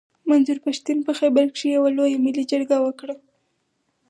منظور 0.29 0.57
پښتين 0.65 0.97
په 1.07 1.11
خېبر 1.19 1.45
کښي 1.53 1.69
يوه 1.77 1.89
لويه 1.97 2.17
ملي 2.25 2.43
جرګه 2.51 2.77
وکړه. 2.81 3.15